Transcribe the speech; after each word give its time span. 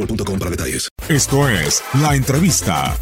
boostmobile.com 0.00 0.38
para 0.38 0.50
detalles. 0.50 0.88
Esto 1.08 1.48
es 1.48 1.82
La 2.00 2.14
Entrevista. 2.14 2.96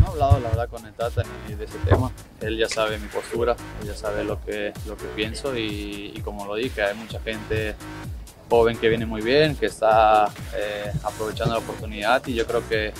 No 0.00 0.06
he 0.06 0.10
hablado, 0.10 0.40
la 0.40 0.48
verdad, 0.48 0.68
con 0.68 0.86
el 0.86 0.92
Tata 0.92 1.22
ni 1.48 1.54
de 1.54 1.64
ese 1.64 1.78
tema. 1.78 2.10
Él 2.40 2.58
ya 2.58 2.68
sabe 2.68 2.98
mi 2.98 3.08
postura, 3.08 3.56
él 3.80 3.88
ya 3.88 3.96
sabe 3.96 4.24
lo 4.24 4.40
que, 4.44 4.72
lo 4.86 4.96
que 4.96 5.04
pienso 5.16 5.56
y, 5.56 6.12
y 6.14 6.20
como 6.20 6.44
lo 6.46 6.56
dije, 6.56 6.82
hay 6.82 6.94
mucha 6.96 7.20
gente 7.20 7.74
joven 8.48 8.76
que 8.76 8.88
viene 8.88 9.06
muy 9.06 9.22
bien, 9.22 9.56
que 9.56 9.66
está 9.66 10.30
eh, 10.54 10.92
aprovechando 11.04 11.54
la 11.54 11.60
oportunidad 11.60 12.26
y 12.26 12.34
yo 12.34 12.46
creo 12.46 12.68
que, 12.68 12.92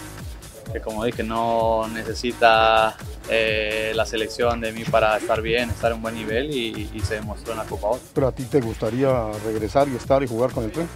que 0.73 0.81
como 0.81 1.05
dije, 1.05 1.23
no 1.23 1.87
necesita 1.89 2.97
eh, 3.29 3.93
la 3.95 4.07
selección 4.07 4.61
de 4.61 4.73
mí 4.73 4.85
para 4.85 5.17
estar 5.17 5.43
bien, 5.43 5.71
estar 5.71 5.91
en 5.91 5.97
un 5.97 6.03
buen 6.03 6.15
nivel 6.15 6.51
y, 6.51 6.91
y 6.93 7.01
se 7.01 7.17
demostró 7.17 7.53
en 7.53 7.59
la 7.59 7.65
Copa 7.65 7.89
Oro. 7.89 8.01
¿Pero 8.15 8.29
a 8.29 8.33
ti 8.33 8.45
te 8.45 8.61
gustaría 8.61 9.31
regresar 9.45 9.89
y 9.89 9.97
estar 9.97 10.23
y 10.23 10.27
jugar 10.27 10.51
con 10.53 10.65
el 10.65 10.73
tren? 10.73 10.89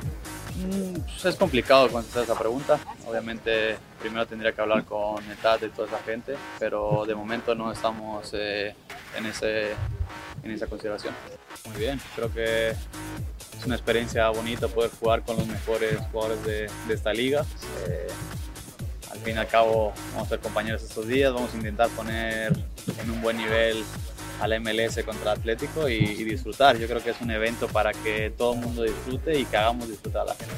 Mm, 0.56 1.00
pues 1.00 1.25
es 1.26 1.37
complicado 1.37 1.88
contestar 1.91 2.25
esa 2.25 2.38
pregunta. 2.38 2.78
Obviamente, 3.06 3.76
primero 4.00 4.26
tendría 4.26 4.53
que 4.53 4.60
hablar 4.60 4.84
con 4.84 5.22
el 5.28 5.37
TAT 5.37 5.64
y 5.64 5.69
toda 5.69 5.88
esa 5.88 5.98
gente, 6.03 6.34
pero 6.58 7.04
de 7.06 7.14
momento 7.14 7.54
no 7.54 7.70
estamos 7.70 8.31
eh, 8.32 8.75
en, 9.16 9.26
ese, 9.26 9.72
en 10.43 10.50
esa 10.50 10.66
consideración. 10.66 11.14
Muy 11.69 11.78
bien, 11.78 12.00
creo 12.14 12.32
que 12.32 12.70
es 12.70 13.66
una 13.66 13.75
experiencia 13.75 14.28
bonita 14.31 14.69
poder 14.69 14.91
jugar 14.98 15.22
con 15.22 15.37
los 15.37 15.47
mejores 15.47 15.98
jugadores 16.10 16.43
de, 16.44 16.70
de 16.88 16.94
esta 16.94 17.12
liga. 17.12 17.44
Eh, 17.87 18.06
fin 19.26 19.34
y 19.34 19.38
al 19.41 19.48
cabo, 19.48 19.92
vamos 20.12 20.26
a 20.26 20.28
ser 20.28 20.38
compañeros 20.38 20.84
estos 20.84 21.09
días, 21.09 21.32
vamos 21.32 21.53
a 21.53 21.56
intentar 21.56 21.88
poner 21.91 22.53
en 23.03 23.10
un 23.10 23.20
buen 23.20 23.37
nivel 23.37 23.82
al 24.41 24.60
MLS 24.60 25.03
contra 25.04 25.32
Atlético 25.32 25.88
y, 25.88 25.94
y, 25.94 26.22
disfrutar. 26.22 26.78
Yo 26.78 26.87
creo 26.87 27.03
que 27.03 27.10
es 27.10 27.20
un 27.20 27.32
evento 27.32 27.66
para 27.66 27.92
que 27.92 28.31
todo 28.31 28.54
el 28.54 28.60
mundo 28.60 28.84
disfrute 28.84 29.37
y 29.37 29.44
que 29.44 29.56
hagamos 29.56 29.88
disfrutar 29.88 30.22
a 30.22 30.25
la 30.26 30.34
gente. 30.37 30.54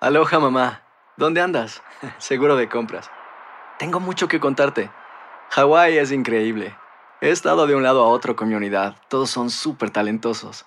Aloha 0.00 0.38
mamá. 0.38 0.82
¿Dónde 1.16 1.40
andas? 1.40 1.82
Seguro 2.18 2.54
de 2.54 2.68
compras. 2.68 3.10
Tengo 3.78 3.98
mucho 3.98 4.28
que 4.28 4.40
contarte. 4.40 4.90
Hawái 5.52 5.96
es 5.96 6.12
increíble. 6.12 6.76
He 7.22 7.30
estado 7.30 7.66
de 7.66 7.74
un 7.74 7.82
lado 7.82 8.04
a 8.04 8.08
otro 8.08 8.36
con 8.36 8.50
mi 8.50 8.54
unidad. 8.54 8.96
Todos 9.08 9.30
son 9.30 9.48
súper 9.48 9.88
talentosos. 9.88 10.66